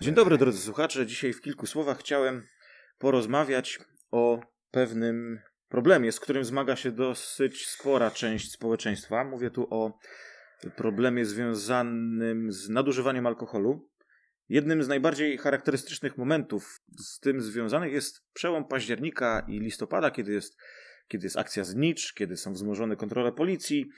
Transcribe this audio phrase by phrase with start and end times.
[0.00, 1.06] Dzień dobry drodzy słuchacze.
[1.06, 2.46] Dzisiaj w kilku słowach chciałem
[2.98, 3.78] porozmawiać
[4.10, 9.24] o pewnym problemie, z którym zmaga się dosyć spora część społeczeństwa.
[9.24, 9.98] Mówię tu o
[10.76, 13.88] problemie związanym z nadużywaniem alkoholu.
[14.48, 20.56] Jednym z najbardziej charakterystycznych momentów z tym związanych jest przełom października i listopada, kiedy jest,
[21.08, 23.90] kiedy jest akcja znicz, kiedy są wzmożone kontrole policji,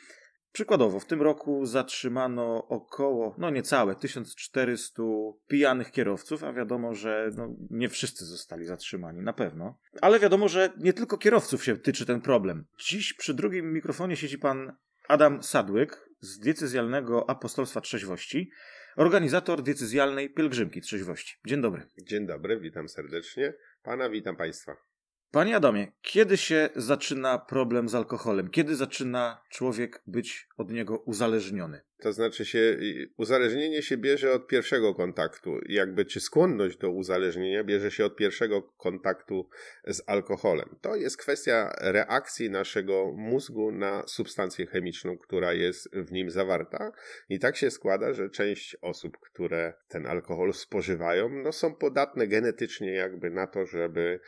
[0.52, 5.02] Przykładowo, w tym roku zatrzymano około, no niecałe, 1400
[5.48, 9.78] pijanych kierowców, a wiadomo, że no, nie wszyscy zostali zatrzymani, na pewno.
[10.00, 12.64] Ale wiadomo, że nie tylko kierowców się tyczy ten problem.
[12.78, 14.76] Dziś przy drugim mikrofonie siedzi pan
[15.08, 18.50] Adam Sadłyk z diecezjalnego apostolstwa trzeźwości,
[18.96, 21.36] organizator diecezjalnej pielgrzymki trzeźwości.
[21.46, 21.86] Dzień dobry.
[22.02, 23.54] Dzień dobry, witam serdecznie.
[23.82, 24.91] Pana, witam państwa.
[25.32, 28.50] Panie Adamie, kiedy się zaczyna problem z alkoholem?
[28.50, 31.80] Kiedy zaczyna człowiek być od niego uzależniony?
[32.00, 32.78] To znaczy się,
[33.16, 35.58] uzależnienie się bierze od pierwszego kontaktu.
[35.68, 39.48] Jakby, czy skłonność do uzależnienia bierze się od pierwszego kontaktu
[39.86, 40.76] z alkoholem.
[40.80, 46.92] To jest kwestia reakcji naszego mózgu na substancję chemiczną, która jest w nim zawarta.
[47.28, 52.92] I tak się składa, że część osób, które ten alkohol spożywają, no są podatne genetycznie
[52.92, 54.20] jakby na to, żeby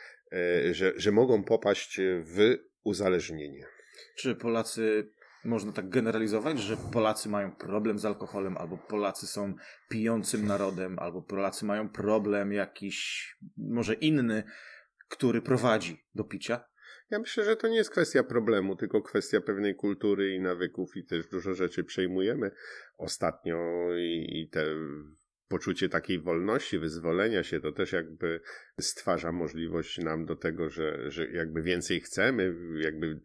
[0.71, 3.65] że, że mogą popaść w uzależnienie.
[4.17, 5.11] Czy Polacy,
[5.45, 9.53] można tak generalizować, że Polacy mają problem z alkoholem, albo Polacy są
[9.89, 14.43] pijącym narodem, albo Polacy mają problem jakiś, może inny,
[15.07, 16.65] który prowadzi do picia?
[17.09, 21.05] Ja myślę, że to nie jest kwestia problemu, tylko kwestia pewnej kultury i nawyków, i
[21.05, 22.51] też dużo rzeczy przejmujemy
[22.97, 24.65] ostatnio, i, i te
[25.47, 28.41] poczucie takiej wolności, wyzwolenia się, to też jakby
[28.79, 33.19] stwarza możliwość nam do tego, że, że jakby więcej chcemy, jakby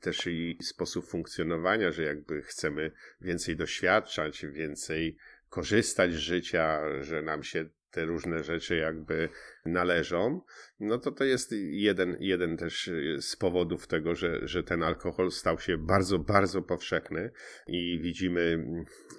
[0.00, 5.16] też i sposób funkcjonowania, że jakby chcemy więcej doświadczać, więcej
[5.48, 9.28] korzystać z życia, że nam się te różne rzeczy jakby
[9.66, 10.40] należą,
[10.80, 15.58] no to to jest jeden, jeden też z powodów tego, że, że ten alkohol stał
[15.58, 17.30] się bardzo, bardzo powszechny
[17.66, 18.66] i widzimy,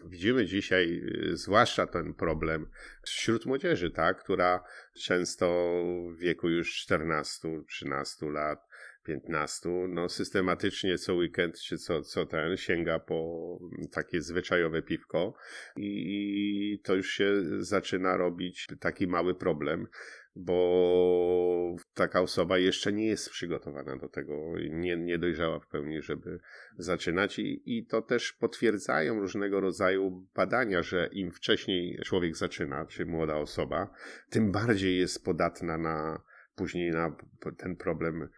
[0.05, 2.69] widzimy dzisiaj zwłaszcza ten problem
[3.01, 4.63] wśród młodzieży, tak, która
[4.93, 5.75] często
[6.15, 8.68] w wieku już 14-13 lat
[9.09, 13.59] 15, no systematycznie co weekend czy co, co ten sięga po
[13.91, 15.33] takie zwyczajowe piwko
[15.77, 19.87] i to już się zaczyna robić taki mały problem,
[20.35, 26.39] bo taka osoba jeszcze nie jest przygotowana do tego, nie, nie dojrzała w pełni, żeby
[26.77, 27.39] zaczynać.
[27.39, 33.35] I, i to też potwierdzają różnego rodzaju badania, że im wcześniej człowiek zaczyna, czy młoda
[33.35, 33.93] osoba,
[34.29, 36.21] tym bardziej jest podatna na
[36.59, 37.15] później na
[37.57, 38.29] ten problem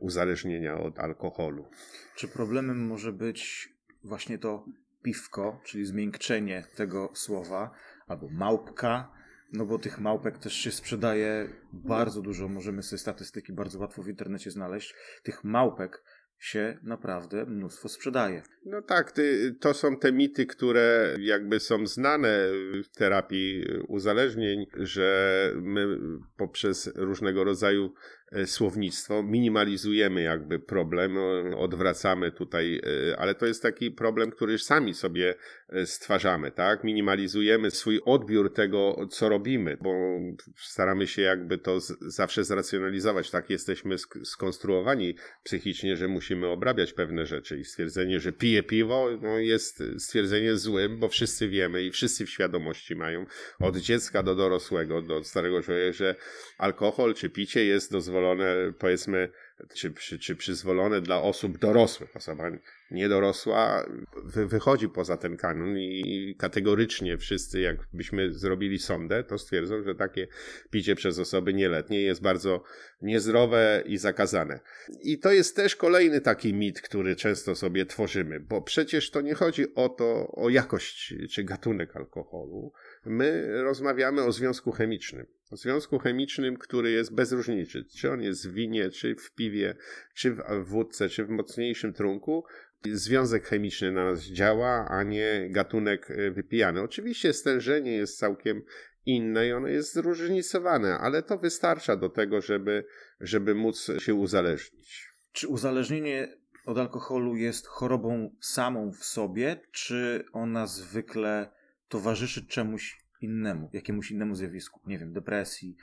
[0.00, 1.70] uzależnienia od alkoholu.
[2.16, 3.68] Czy problemem może być
[4.04, 4.64] właśnie to
[5.02, 7.70] piwko, czyli zmiękczenie tego słowa,
[8.06, 9.12] albo małpka,
[9.52, 14.08] no bo tych małpek też się sprzedaje bardzo dużo, możemy sobie statystyki bardzo łatwo w
[14.08, 14.94] internecie znaleźć.
[15.22, 16.02] Tych małpek
[16.38, 18.42] się naprawdę mnóstwo sprzedaje.
[18.66, 22.48] No tak, ty, to są te mity, które jakby są znane
[22.84, 25.98] w terapii uzależnień, że my
[26.36, 31.16] poprzez różnego rodzaju E, słownictwo, minimalizujemy jakby problem,
[31.56, 32.80] odwracamy tutaj,
[33.10, 35.34] e, ale to jest taki problem, który sami sobie
[35.68, 36.84] e, stwarzamy, tak?
[36.84, 40.18] Minimalizujemy swój odbiór tego, co robimy, bo
[40.56, 43.30] staramy się jakby to z, zawsze zracjonalizować.
[43.30, 49.38] Tak jesteśmy skonstruowani psychicznie, że musimy obrabiać pewne rzeczy i stwierdzenie, że pije piwo, no
[49.38, 53.26] jest stwierdzenie złym, bo wszyscy wiemy i wszyscy w świadomości mają
[53.60, 56.16] od dziecka do dorosłego, do starego człowieka, że
[56.58, 59.28] alkohol czy picie jest dozwolone dozwolone, powiedzmy,
[59.74, 62.16] czy, czy, czy przyzwolone dla osób dorosłych.
[62.16, 62.50] Osoba
[62.90, 63.86] niedorosła
[64.24, 70.26] wy, wychodzi poza ten kanon i kategorycznie wszyscy, jakbyśmy zrobili sondę, to stwierdzą, że takie
[70.70, 72.62] picie przez osoby nieletnie jest bardzo
[73.02, 74.60] niezdrowe i zakazane.
[75.02, 79.34] I to jest też kolejny taki mit, który często sobie tworzymy, bo przecież to nie
[79.34, 82.72] chodzi o to, o jakość czy gatunek alkoholu.
[83.04, 88.52] My rozmawiamy o związku chemicznym związku chemicznym, który jest bez różnicy, czy on jest w
[88.52, 89.76] winie, czy w piwie,
[90.14, 92.44] czy w wódce, czy w mocniejszym trunku.
[92.92, 96.80] Związek chemiczny na nas działa, a nie gatunek e, wypijany.
[96.80, 98.62] Oczywiście stężenie jest całkiem
[99.06, 102.84] inne i ono jest zróżnicowane, ale to wystarcza do tego, żeby,
[103.20, 105.14] żeby móc się uzależnić.
[105.32, 106.36] Czy uzależnienie
[106.66, 111.50] od alkoholu jest chorobą samą w sobie, czy ona zwykle
[111.88, 115.76] towarzyszy czemuś innemu, jakiemuś innemu zjawisku, nie wiem, depresji,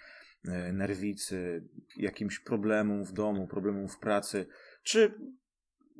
[0.46, 1.64] e, nerwicy,
[1.98, 4.46] jakimś problemom w domu, problemom w pracy,
[4.84, 5.14] czy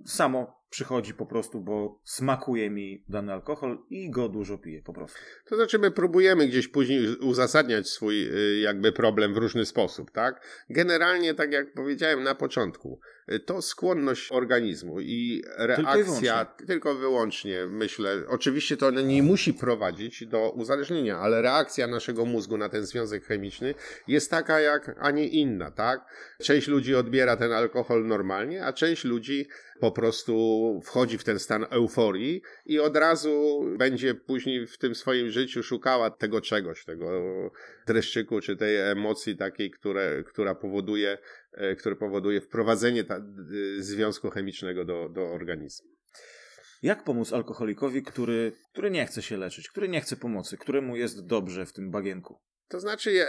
[0.06, 5.20] samo przychodzi po prostu, bo smakuje mi dany alkohol i go dużo piję po prostu.
[5.50, 10.42] To znaczy my próbujemy gdzieś później uzasadniać swój y, jakby problem w różny sposób, tak?
[10.70, 13.00] Generalnie, tak jak powiedziałem na początku,
[13.32, 20.26] y, to skłonność organizmu i reakcja tylko, tylko wyłącznie, myślę, oczywiście to nie musi prowadzić
[20.26, 23.74] do uzależnienia, ale reakcja naszego mózgu na ten związek chemiczny
[24.08, 26.06] jest taka jak, a nie inna, tak?
[26.42, 29.48] Część ludzi odbiera ten alkohol normalnie, a część ludzi
[29.80, 35.30] po prostu wchodzi w ten stan euforii i od razu będzie później w tym swoim
[35.30, 37.12] życiu szukała tego czegoś, tego
[37.88, 41.18] dreszczyku czy tej emocji takiej, które, która powoduje,
[41.52, 43.22] e, które powoduje wprowadzenie ta,
[43.80, 45.90] związku chemicznego do, do organizmu.
[46.82, 51.26] Jak pomóc alkoholikowi, który, który nie chce się leczyć, który nie chce pomocy, któremu jest
[51.26, 52.40] dobrze w tym bagienku?
[52.70, 53.28] To znaczy, ja,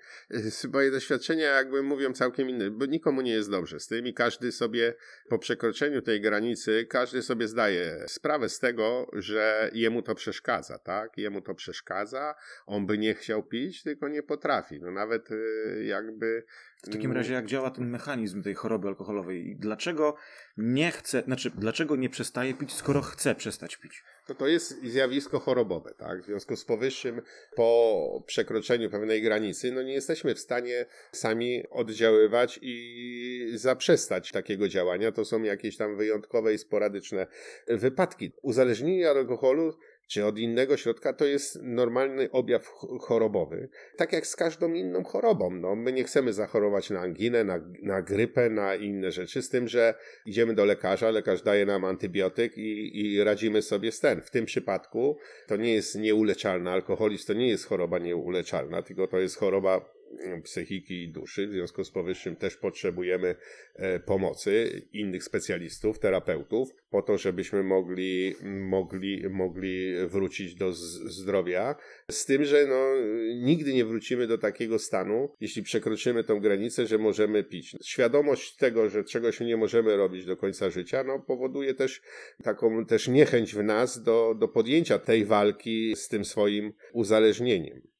[0.72, 4.52] moje doświadczenia jakby mówią całkiem inne, bo nikomu nie jest dobrze z tym i każdy
[4.52, 4.94] sobie
[5.28, 11.18] po przekroczeniu tej granicy, każdy sobie zdaje sprawę z tego, że jemu to przeszkadza, tak?
[11.18, 12.34] Jemu to przeszkadza,
[12.66, 14.80] on by nie chciał pić, tylko nie potrafi.
[14.80, 16.44] No nawet y, jakby
[16.84, 20.16] w takim razie, jak działa ten mechanizm tej choroby alkoholowej i dlaczego
[20.56, 24.02] nie chce, znaczy, dlaczego nie przestaje pić, skoro chce przestać pić?
[24.26, 26.22] To to jest zjawisko chorobowe, tak?
[26.22, 27.22] W związku z powyższym,
[27.56, 35.12] po przekroczeniu pewnej granicy, no nie jesteśmy w stanie sami oddziaływać i zaprzestać takiego działania.
[35.12, 37.26] To są jakieś tam wyjątkowe i sporadyczne
[37.68, 38.32] wypadki.
[38.42, 42.66] Uzależnienie od alkoholu czy od innego środka, to jest normalny objaw
[43.00, 43.68] chorobowy.
[43.96, 45.50] Tak jak z każdą inną chorobą.
[45.50, 49.68] No, my nie chcemy zachorować na anginę, na, na grypę, na inne rzeczy, z tym,
[49.68, 49.94] że
[50.26, 54.20] idziemy do lekarza, lekarz daje nam antybiotyk i, i radzimy sobie z ten.
[54.20, 56.72] W tym przypadku to nie jest nieuleczalna.
[56.72, 59.94] Alkoholizm to nie jest choroba nieuleczalna, tylko to jest choroba
[60.42, 61.46] psychiki i duszy.
[61.46, 63.34] W związku z powyższym też potrzebujemy
[63.74, 71.76] e, pomocy innych specjalistów, terapeutów, po to, żebyśmy mogli, mogli, mogli wrócić do zdrowia.
[72.10, 72.94] Z tym, że no,
[73.34, 77.76] nigdy nie wrócimy do takiego stanu, jeśli przekroczymy tą granicę, że możemy pić.
[77.84, 82.02] Świadomość tego, że czegoś nie możemy robić do końca życia, no, powoduje też
[82.42, 87.93] taką też niechęć w nas do, do podjęcia tej walki z tym swoim uzależnieniem.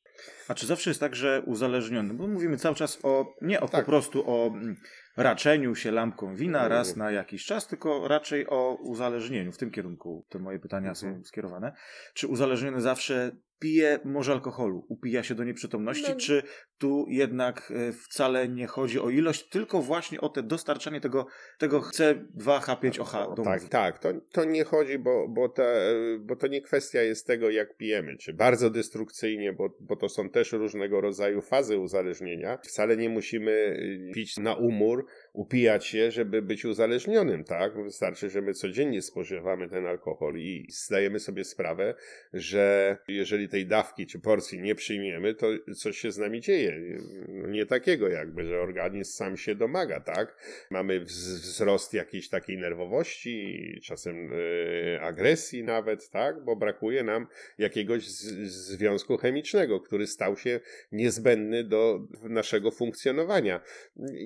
[0.48, 3.84] A czy zawsze jest tak, że uzależniony, bo mówimy cały czas o, nie o tak.
[3.84, 4.76] po prostu o mm,
[5.16, 9.52] raczeniu się lampką wina raz na jakiś czas, tylko raczej o uzależnieniu.
[9.52, 11.14] W tym kierunku te moje pytania mhm.
[11.14, 11.72] są skierowane.
[12.14, 16.16] Czy uzależniony zawsze pije może alkoholu, upija się do nieprzytomności, no.
[16.16, 16.42] czy
[16.78, 21.26] tu jednak e, wcale nie chodzi o ilość, tylko właśnie o te dostarczanie tego,
[21.58, 26.62] tego C2H5OH do Tak, tak, to, to nie chodzi, bo, bo, te, bo to nie
[26.62, 31.40] kwestia jest tego, jak pijemy, czy bardzo destrukcyjnie, bo, bo to są też różnego rodzaju
[31.40, 32.58] fazy uzależnienia.
[32.64, 37.84] Wcale nie musimy y, pić na umór, upijać się, żeby być uzależnionym, tak?
[37.84, 41.94] Wystarczy, że my codziennie spożywamy ten alkohol i zdajemy sobie sprawę,
[42.32, 45.46] że jeżeli tej dawki czy porcji nie przyjmiemy, to
[45.76, 46.98] coś się z nami dzieje.
[47.28, 50.36] Nie takiego jakby, że organizm sam się domaga, tak?
[50.70, 56.44] Mamy wzrost jakiejś takiej nerwowości, czasem yy, agresji nawet, tak?
[56.44, 57.26] Bo brakuje nam
[57.58, 60.60] jakiegoś związku chemicznego, który stał się
[60.92, 63.60] niezbędny do naszego funkcjonowania.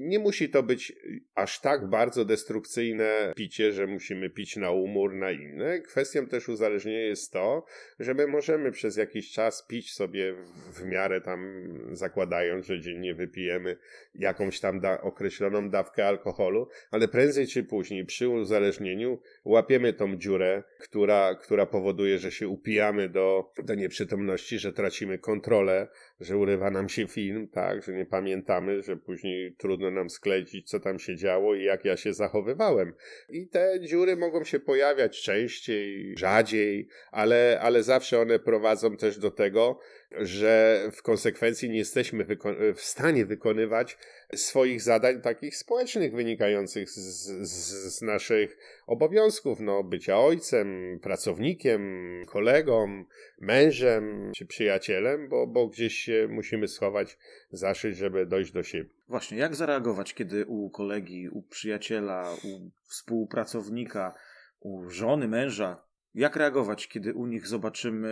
[0.01, 0.98] Nie musi to być
[1.35, 5.81] aż tak bardzo destrukcyjne picie, że musimy pić na umór, na inne.
[5.81, 7.65] Kwestią też uzależnienia jest to,
[7.99, 10.35] że my możemy przez jakiś czas pić sobie
[10.73, 13.77] w miarę tam zakładając, że dziennie wypijemy
[14.15, 20.63] jakąś tam da określoną dawkę alkoholu, ale prędzej czy później przy uzależnieniu łapiemy tą dziurę,
[20.81, 25.89] która, która powoduje, że się upijamy do, do nieprzytomności, że tracimy kontrolę,
[26.21, 30.81] że urywa nam się film, tak, że nie pamiętamy, że później trudno nam sklecić, co
[30.81, 32.95] tam się działo i jak ja się zachowywałem.
[33.29, 39.31] I te dziury mogą się pojawiać częściej, rzadziej, ale, ale zawsze one prowadzą też do
[39.31, 39.81] tego,
[40.11, 42.27] że w konsekwencji nie jesteśmy
[42.75, 43.99] w stanie wykonywać
[44.35, 51.83] swoich zadań takich społecznych wynikających z, z, z, naszych obowiązków, no bycia ojcem, pracownikiem,
[52.27, 53.05] kolegą,
[53.41, 57.19] mężem czy przyjacielem, bo, bo gdzieś się musimy schować,
[57.51, 58.98] zaszyć, żeby dojść do siebie.
[59.09, 64.15] Właśnie, jak zareagować, kiedy u kolegi, u przyjaciela, u współpracownika,
[64.61, 65.85] u żony, męża,
[66.15, 68.09] jak reagować, kiedy u nich zobaczymy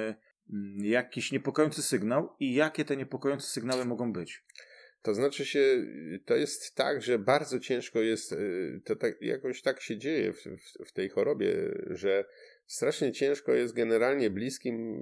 [0.51, 4.45] mm, jakiś niepokojący sygnał i jakie te niepokojące sygnały mogą być?
[5.03, 5.87] To znaczy się,
[6.25, 10.43] to jest tak, że bardzo ciężko jest, y, to tak, jakoś tak się dzieje w,
[10.45, 11.55] w, w tej chorobie,
[11.91, 12.25] że
[12.67, 14.99] strasznie ciężko jest generalnie bliskim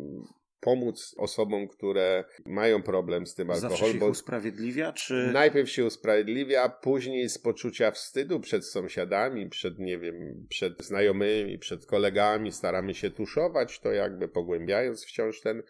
[0.65, 3.79] pomóc osobom, które mają problem z tym alkoholem.
[3.79, 5.31] Zawsze się usprawiedliwia, czy...
[5.33, 11.87] Najpierw się usprawiedliwia, później z poczucia wstydu przed sąsiadami, przed, nie wiem, przed znajomymi, przed
[11.87, 15.63] kolegami staramy się tuszować to jakby pogłębiając wciąż ten,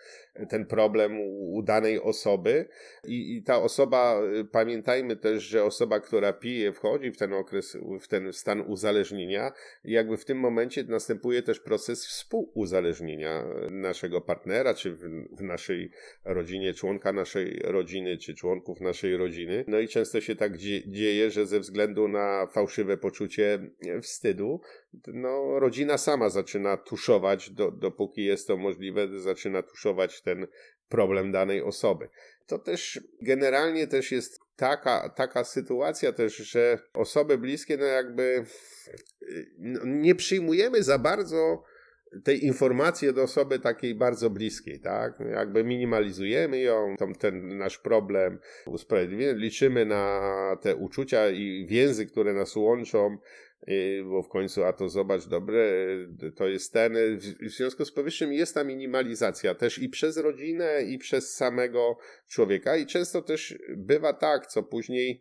[0.49, 2.69] ten problem u, danej osoby
[3.05, 7.77] I, i ta osoba, y, pamiętajmy też, że osoba, która pije, wchodzi w ten okres,
[8.01, 9.53] w ten stan uzależnienia,
[9.85, 15.01] jakby w tym momencie następuje też proces współuzależnienia naszego partnera, czy w,
[15.39, 15.91] w naszej
[16.25, 19.65] rodzinie, członka naszej rodziny, czy członków naszej rodziny.
[19.69, 23.71] No i często się tak dzieje, że ze względu na fałszywe poczucie
[24.03, 24.61] wstydu,
[25.07, 30.47] no, rodzina sama zaczyna tuszować, do, dopóki jest to możliwe, zaczyna tuszować ten
[30.89, 32.09] problem danej osoby.
[32.47, 38.45] To też generalnie też jest taka, taka sytuacja też, że osoby bliskie, no jakby
[39.59, 41.63] no, nie przyjmujemy za bardzo
[42.25, 45.19] tej informacji od osoby takiej bardzo bliskiej, tak?
[45.31, 50.31] Jakby minimalizujemy ją, tą, ten nasz problem usprawiedliwiamy, liczymy na
[50.63, 53.19] te uczucia i więzy, które nas łączą,
[54.05, 55.73] bo w końcu, a to zobacz, dobre,
[56.37, 57.19] to jest ten.
[57.19, 62.77] W związku z powyższym jest ta minimalizacja też i przez rodzinę, i przez samego człowieka,
[62.77, 65.21] i często też bywa tak, co później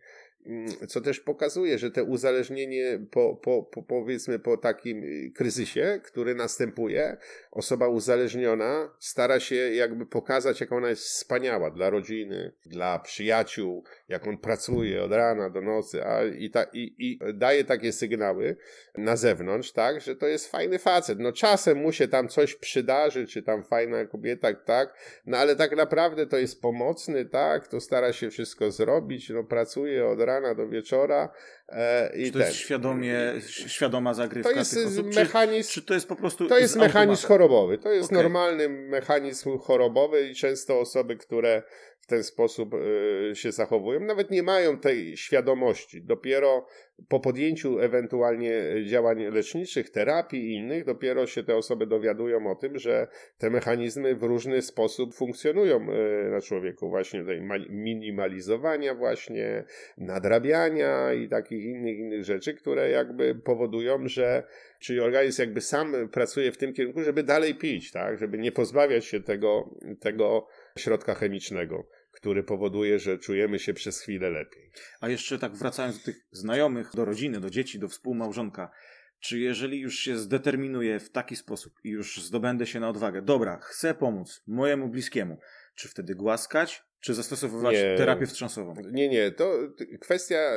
[0.87, 6.35] co też pokazuje, że te uzależnienie po, po, po, powiedzmy po takim y, kryzysie, który
[6.35, 7.17] następuje,
[7.51, 14.27] osoba uzależniona stara się jakby pokazać, jak ona jest wspaniała dla rodziny, dla przyjaciół, jak
[14.27, 18.57] on pracuje od rana do nocy, a i, ta, i, i daje takie sygnały
[18.97, 21.19] na zewnątrz, tak, że to jest fajny facet.
[21.19, 24.93] No czasem mu się tam coś przydarzy, czy tam fajna kobieta, tak,
[25.25, 30.07] no ale tak naprawdę to jest pomocny, tak, to stara się wszystko zrobić, no pracuje
[30.07, 31.29] od rana rana do wieczora.
[31.69, 32.47] E, i czy to ten.
[32.47, 36.57] jest świadomie, świadoma zagrywka to jest osób, mechanizm, czy, czy, to jest po prostu To
[36.57, 37.77] jest mechanizm chorobowy.
[37.77, 38.23] To jest okay.
[38.23, 41.63] normalny mechanizm chorobowy i często osoby, które
[42.03, 46.01] w ten sposób y, się zachowują, nawet nie mają tej świadomości.
[46.01, 46.65] Dopiero
[47.09, 52.79] po podjęciu ewentualnie działań leczniczych, terapii i innych, dopiero się te osoby dowiadują o tym,
[52.79, 53.07] że
[53.37, 56.89] te mechanizmy w różny sposób funkcjonują y, na człowieku.
[56.89, 59.63] Właśnie tej minimalizowania, właśnie
[59.97, 64.43] nadrabiania i takich innych, innych rzeczy, które jakby powodują, że
[64.79, 69.05] czyli organizm jakby sam pracuje w tym kierunku, żeby dalej pić, tak, żeby nie pozbawiać
[69.05, 69.69] się tego,
[69.99, 71.87] tego środka chemicznego,
[72.23, 74.71] który powoduje, że czujemy się przez chwilę lepiej.
[75.01, 78.71] A jeszcze tak wracając do tych znajomych, do rodziny, do dzieci, do współmałżonka,
[79.19, 83.59] czy jeżeli już się zdeterminuję w taki sposób i już zdobędę się na odwagę, dobra,
[83.63, 85.39] chcę pomóc mojemu bliskiemu,
[85.75, 88.73] czy wtedy głaskać, czy zastosowywać nie, terapię wstrząsową?
[88.91, 89.53] Nie, nie, to
[90.01, 90.51] kwestia,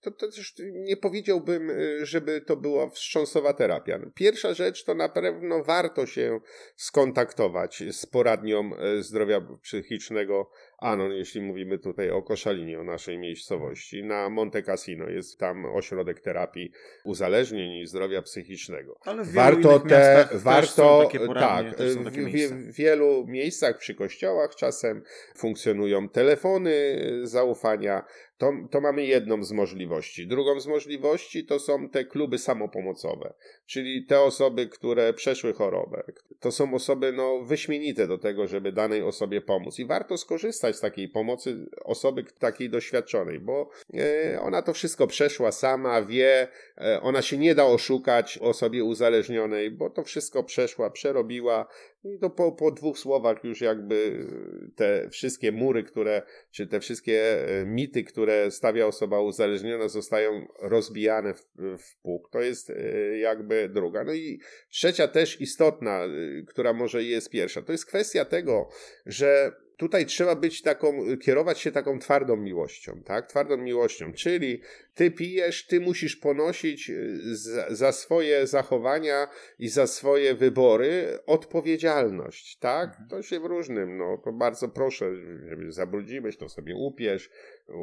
[0.00, 4.00] to, to też nie powiedziałbym, y, żeby to była wstrząsowa terapia.
[4.14, 6.40] Pierwsza rzecz to na pewno warto się
[6.76, 14.04] skontaktować z poradnią y, zdrowia psychicznego Anon, jeśli mówimy tutaj o Koszalinie, o naszej miejscowości.
[14.04, 16.72] Na Monte Cassino jest tam ośrodek terapii
[17.04, 18.98] uzależnień i zdrowia psychicznego.
[19.04, 25.02] Ale w warto te, warto, tak, w, w, wielu miejscach przy kościołach czasem
[25.36, 28.04] funkcjonują telefony zaufania,
[28.38, 30.26] to, to mamy jedną z możliwości.
[30.26, 33.34] Drugą z możliwości to są te kluby samopomocowe,
[33.66, 36.04] czyli te osoby, które przeszły chorobę.
[36.40, 39.78] To są osoby no, wyśmienite do tego, żeby danej osobie pomóc.
[39.78, 45.52] I warto skorzystać z takiej pomocy osoby takiej doświadczonej, bo e, ona to wszystko przeszła
[45.52, 51.66] sama, wie, e, ona się nie da oszukać osobie uzależnionej, bo to wszystko przeszła, przerobiła,
[52.04, 54.26] i to po, po dwóch słowach już jakby
[54.76, 61.34] te wszystkie mury, które, czy te wszystkie e, mity, które stawia osoba uzależniona, zostają rozbijane
[61.34, 61.42] w,
[61.78, 62.28] w puch.
[62.30, 62.72] To jest
[63.20, 64.04] jakby druga.
[64.04, 66.04] No i trzecia też istotna,
[66.48, 68.68] która może jest pierwsza, to jest kwestia tego,
[69.06, 70.92] że tutaj trzeba być taką,
[71.22, 73.26] kierować się taką twardą miłością, tak?
[73.26, 74.60] Twardą miłością, czyli
[74.94, 79.28] ty pijesz, ty musisz ponosić y, za, za, swoje zachowania
[79.58, 82.90] i za swoje wybory odpowiedzialność, tak?
[82.90, 83.08] Mhm.
[83.08, 85.16] To się w różnym, no to bardzo proszę,
[85.48, 87.30] żeby zabrudziłeś, to sobie upiesz,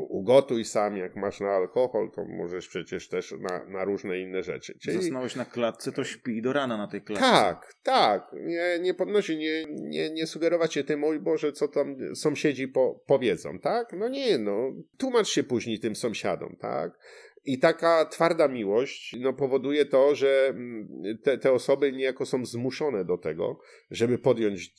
[0.09, 4.77] ugotuj sam, jak masz na alkohol, to możesz przecież też na, na różne inne rzeczy.
[4.79, 4.97] Czyli...
[4.97, 7.25] Zasnąłeś na klatce, to śpi do rana na tej klatce.
[7.25, 8.31] Tak, tak.
[8.33, 13.03] Nie, nie podnosi, nie, nie, nie sugerować się tym, oj Boże, co tam sąsiedzi po,
[13.07, 13.93] powiedzą, tak?
[13.93, 14.73] No nie, no.
[14.97, 16.99] Tłumacz się później tym sąsiadom, tak?
[17.45, 20.87] I taka twarda miłość no, powoduje to, że mm,
[21.23, 23.59] te, te osoby niejako są zmuszone do tego,
[23.91, 24.73] żeby podjąć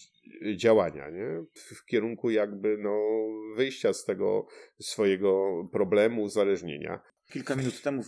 [0.57, 1.45] działania, nie?
[1.55, 3.01] W kierunku jakby no,
[3.57, 4.47] wyjścia z tego
[4.81, 7.01] swojego problemu uzależnienia.
[7.33, 8.03] Kilka minut temu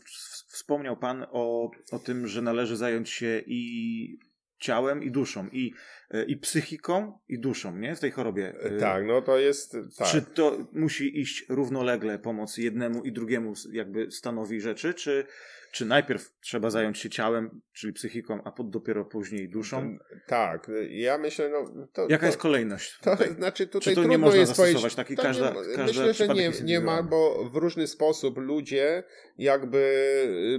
[0.48, 4.18] wspomniał Pan o, o tym, że należy zająć się i
[4.58, 5.72] ciałem i duszą, i,
[6.10, 7.96] e, i psychiką, i duszą, nie?
[7.96, 8.54] W tej chorobie.
[8.60, 9.76] E, tak, no to jest.
[9.98, 10.08] Tak.
[10.08, 15.26] Czy to musi iść równolegle pomoc jednemu i drugiemu jakby stanowi rzeczy, czy,
[15.72, 19.98] czy najpierw trzeba zająć się ciałem, czyli psychiką, a pod dopiero później duszą?
[20.26, 21.86] Tak, ja myślę, no.
[21.92, 22.98] To, Jaka to, jest kolejność?
[22.98, 24.94] To, znaczy tutaj czy to nie można jest zastosować?
[24.94, 29.02] Taki każda, nie, każda myślę, że nie, nie ma, bo w różny sposób ludzie
[29.38, 29.78] jakby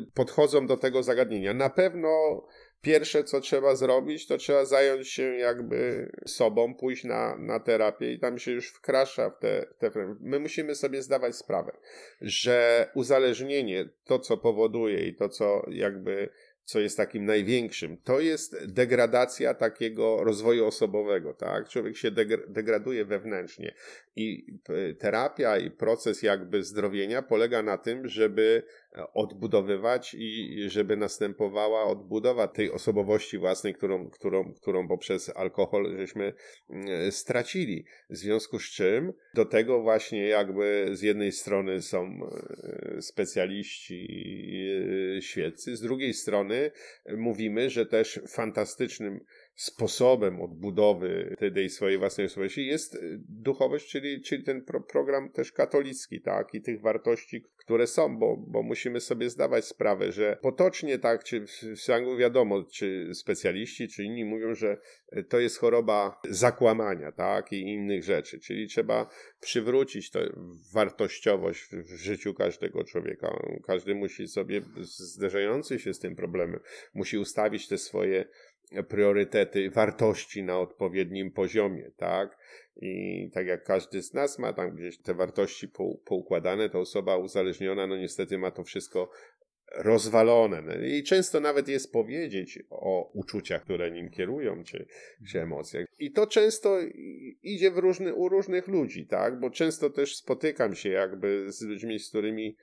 [0.08, 1.54] y, podchodzą do tego zagadnienia.
[1.54, 2.10] Na pewno
[2.88, 8.20] pierwsze, co trzeba zrobić, to trzeba zająć się jakby sobą, pójść na, na terapię i
[8.20, 10.16] tam się już wkrasza w te, te.
[10.20, 11.72] My musimy sobie zdawać sprawę,
[12.22, 16.30] że uzależnienie, to co powoduje i to co jakby
[16.68, 21.70] co jest takim największym, to jest degradacja takiego rozwoju osobowego, tak?
[21.70, 22.12] Człowiek się
[22.48, 23.74] degraduje wewnętrznie
[24.16, 24.46] i
[25.00, 28.64] terapia i proces jakby zdrowienia polega na tym, żeby
[29.14, 36.34] odbudowywać i żeby następowała odbudowa tej osobowości własnej, którą, którą, którą poprzez alkohol żeśmy
[36.70, 37.86] mm, stracili.
[38.10, 42.20] W związku z czym do tego właśnie jakby z jednej strony są
[42.98, 44.08] e, specjaliści
[45.18, 46.72] e, świeccy, z drugiej strony
[47.18, 49.20] mówimy, że też fantastycznym
[49.58, 55.52] sposobem odbudowy tej swojej własnej osobowości jest y, duchowość, czyli, czyli ten pro, program też
[55.52, 61.00] katolicki, tak, i tych wartości, które są, bo, bo musimy sobie zdawać sprawę, że potocznie
[61.00, 64.78] tak, czy w, w wiadomo, czy specjaliści, czy inni mówią, że
[65.18, 69.10] y, to jest choroba zakłamania, tak, i innych rzeczy, czyli trzeba
[69.42, 70.30] przywrócić tę
[70.74, 73.40] wartościowość w życiu każdego człowieka.
[73.66, 76.60] Każdy musi sobie, zderzający się z tym problemem,
[76.94, 78.26] musi ustawić te swoje
[78.88, 82.38] priorytety, wartości na odpowiednim poziomie, tak?
[82.76, 85.68] I tak jak każdy z nas ma tam gdzieś te wartości
[86.06, 89.10] poukładane, to osoba uzależniona, no niestety ma to wszystko
[89.76, 90.62] rozwalone.
[90.62, 94.88] No I często nawet jest powiedzieć o uczuciach, które nim kierują, czy,
[95.28, 95.86] czy emocjach.
[96.00, 96.78] I to często
[97.44, 99.40] idzie w różny, u różnych ludzi, tak?
[99.40, 102.56] Bo często też spotykam się jakby z ludźmi, z którymi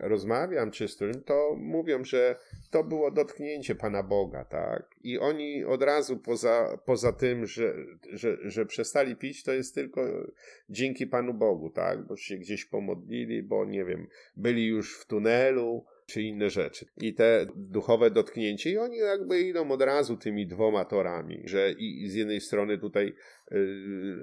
[0.00, 2.36] rozmawiam czy z którym, to mówią, że
[2.70, 4.90] to było dotknięcie Pana Boga, tak?
[5.02, 7.74] I oni od razu poza, poza tym, że,
[8.12, 10.26] że, że przestali pić, to jest tylko
[10.70, 12.06] dzięki Panu Bogu, tak?
[12.06, 16.86] Bo się gdzieś pomodlili, bo nie wiem, byli już w tunelu, czy inne rzeczy.
[16.96, 22.08] I te duchowe dotknięcie, i oni jakby idą od razu tymi dwoma torami, że i
[22.08, 23.14] z jednej strony tutaj y,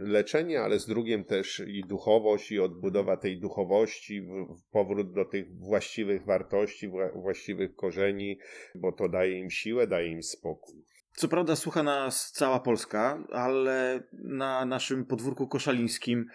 [0.02, 4.28] leczenie, ale z drugim też i duchowość, i odbudowa tej duchowości,
[4.72, 8.40] powrót do tych właściwych wartości, właściwych korzeni,
[8.76, 10.84] bo to daje im siłę, daje im spokój.
[11.16, 16.26] Co prawda słucha nas cała Polska, ale na naszym podwórku koszalińskim,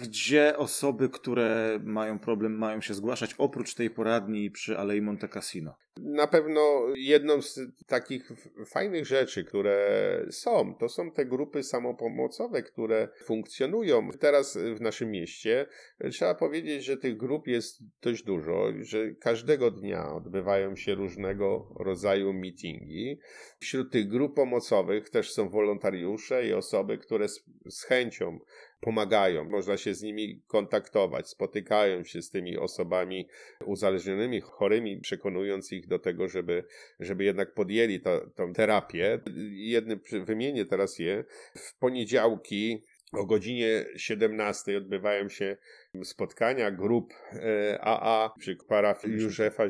[0.00, 5.76] gdzie osoby, które mają problem, mają się zgłaszać oprócz tej poradni przy Alei Monte Cassino?
[6.02, 8.32] Na pewno jedną z takich
[8.66, 15.66] fajnych rzeczy, które są, to są te grupy samopomocowe, które funkcjonują teraz w naszym mieście.
[16.12, 22.32] Trzeba powiedzieć, że tych grup jest dość dużo, że każdego dnia odbywają się różnego rodzaju
[22.32, 23.20] meetingi.
[23.58, 28.38] Wśród tych grup pomocowych też są wolontariusze i osoby, które z, z chęcią
[28.80, 33.28] pomagają, można się z nimi kontaktować, spotykają się z tymi osobami
[33.64, 36.64] uzależnionymi, chorymi, przekonując ich do tego, żeby,
[37.00, 39.20] żeby jednak podjęli tę terapię.
[39.50, 41.24] Jednym wymienię teraz je.
[41.56, 45.56] W poniedziałki o godzinie 17 odbywają się
[46.04, 47.14] spotkania grup
[47.80, 49.64] AA e, przy parafii Józefa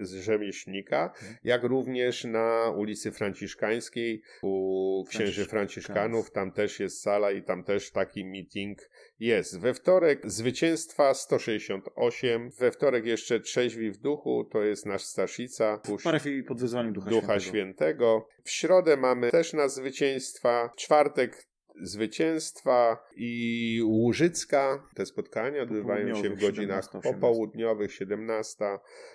[0.00, 1.36] z Rzemieślnika, mhm.
[1.44, 6.30] jak również na ulicy Franciszkańskiej u księży Franciszkanów.
[6.30, 8.78] Tam też jest sala i tam też taki meeting
[9.18, 9.60] jest.
[9.60, 15.80] We wtorek zwycięstwa 168, we wtorek jeszcze trzeźwi w duchu, to jest nasz Staszica.
[15.98, 17.70] W parafii pod wezwaniem Ducha, Ducha Świętego.
[17.80, 18.28] Świętego.
[18.44, 21.49] W środę mamy też na zwycięstwa, czwartek
[21.82, 24.88] Zwycięstwa i Łużycka.
[24.94, 28.64] Te spotkania odbywają się w godzinach 17, popołudniowych, 17.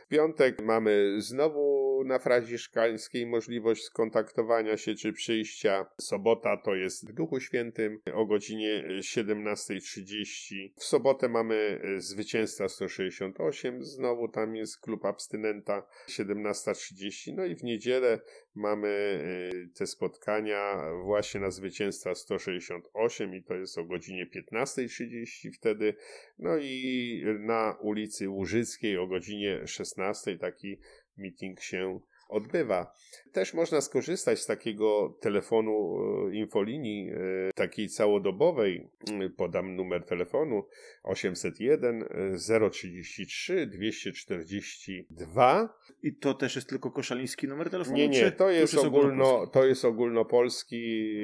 [0.06, 5.86] W piątek mamy znowu na Franciszkańskiej możliwość skontaktowania się czy przyjścia.
[6.02, 10.72] Sobota to jest w Duchu Świętym o godzinie 17.30.
[10.78, 13.84] W sobotę mamy Zwycięstwa 168.
[13.84, 17.34] Znowu tam jest klub abstynenta 17.30.
[17.36, 18.20] No i w niedzielę
[18.56, 18.88] mamy
[19.54, 25.96] y, te spotkania właśnie na Zwycięstwa 168 i to jest o godzinie 15.30 wtedy.
[26.40, 30.80] No i na ulicy Łużyckiej o godzinie 16 taki
[31.18, 32.94] meeting się odbywa.
[33.32, 37.16] Też można skorzystać z takiego telefonu e, infolinii, e,
[37.56, 38.90] takiej całodobowej.
[39.38, 40.66] Podam numer telefonu
[41.04, 42.06] 801
[42.72, 45.70] 033 242.
[46.04, 47.98] I to też jest tylko koszaliński numer telefonu?
[47.98, 51.16] Nie, nie, to jest, jest ogólno, to jest ogólnopolski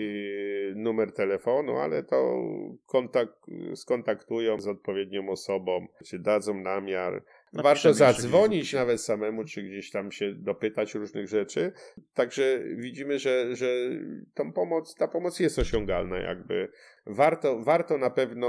[0.71, 2.43] e, numer telefonu, ale to
[2.85, 3.33] kontakt,
[3.75, 10.33] skontaktują z odpowiednią osobą, czy dadzą namiar Warto zadzwonić nawet samemu, czy gdzieś tam się
[10.33, 11.71] dopytać różnych rzeczy.
[12.13, 13.89] Także widzimy, że, że
[14.33, 16.71] tą pomoc, ta pomoc jest osiągalna jakby.
[17.05, 18.47] Warto, warto na pewno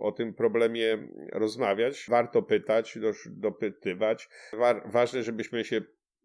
[0.00, 4.28] o tym problemie rozmawiać, warto pytać, dopytywać.
[4.84, 5.82] ważne, żebyśmy się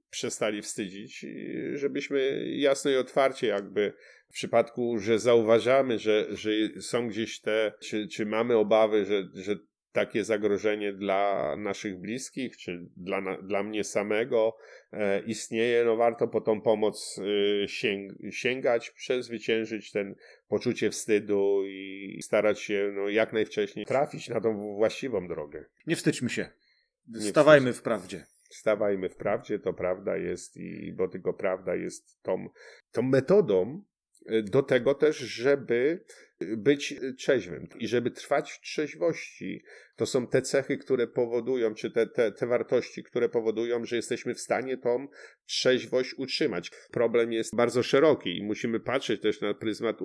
[0.09, 1.25] przestali wstydzić,
[1.73, 3.93] żebyśmy jasno i otwarcie jakby
[4.29, 9.55] w przypadku, że zauważamy, że, że są gdzieś te, czy, czy mamy obawy, że, że
[9.93, 14.57] takie zagrożenie dla naszych bliskich, czy dla, dla mnie samego
[14.91, 17.19] e, istnieje, no warto po tą pomoc
[17.63, 20.15] e, sięg, sięgać, przezwyciężyć ten
[20.47, 25.65] poczucie wstydu i starać się no, jak najwcześniej trafić na tą właściwą drogę.
[25.87, 26.49] Nie wstydźmy się.
[27.19, 28.25] Stawajmy w prawdzie.
[28.49, 32.49] Stawajmy w prawdzie, to prawda jest, i bo tylko prawda jest tą,
[32.91, 33.83] tą metodą,
[34.43, 36.03] do tego też, żeby
[36.57, 39.63] być trzeźwym i żeby trwać w trzeźwości.
[39.95, 44.33] To są te cechy, które powodują, czy te, te, te wartości, które powodują, że jesteśmy
[44.33, 45.07] w stanie tą
[45.45, 46.71] trzeźwość utrzymać.
[46.91, 49.97] Problem jest bardzo szeroki i musimy patrzeć też na pryzmat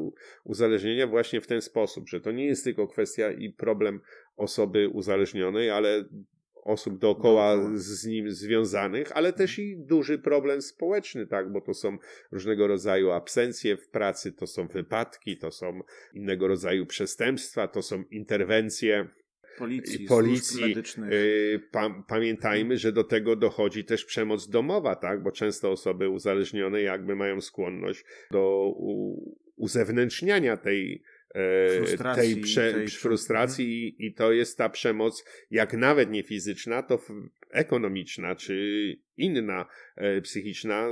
[0.45, 4.01] uzależnienia właśnie w ten sposób, że to nie jest tylko kwestia i problem
[4.37, 6.05] osoby uzależnionej, ale
[6.65, 11.99] osób dookoła z nim związanych, ale też i duży problem społeczny, tak, bo to są
[12.33, 15.81] różnego rodzaju absencje w pracy, to są wypadki, to są
[16.15, 19.09] innego rodzaju przestępstwa, to są interwencje
[19.59, 20.75] policji, policji.
[21.13, 25.23] y, pa, pamiętajmy, że do tego dochodzi też przemoc domowa, tak?
[25.23, 28.73] Bo często osoby uzależnione jakby mają skłonność do
[29.57, 31.03] uzewnętrzniania tej
[31.79, 36.83] frustracji, tej, prze, tej frustracji i, i to jest ta przemoc, jak nawet nie fizyczna,
[36.83, 37.01] to
[37.51, 38.55] ekonomiczna czy
[39.17, 40.89] inna e, psychiczna,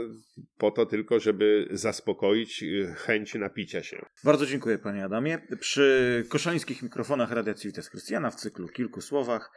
[0.59, 4.07] po to tylko, żeby zaspokoić e, chęć napicia się.
[4.25, 5.39] Bardzo dziękuję panie Adamie.
[5.61, 9.51] Przy koszańskich mikrofonach Radia Civitas Krystiana w cyklu Kilku Słowach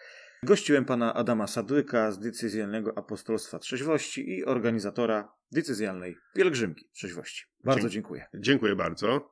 [0.44, 7.46] gościłem pana Adama Sadłyka z decyzjalnego apostolstwa trzeźwości i organizatora decyzjalnej pielgrzymki trzeźwości.
[7.64, 8.26] Bardzo dziękuję.
[8.34, 9.32] Dziękuję bardzo.